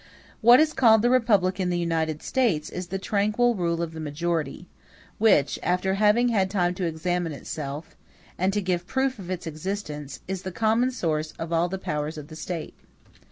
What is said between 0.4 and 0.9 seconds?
What is